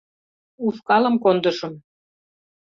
[0.65, 1.73] —Ушкалым кондышым.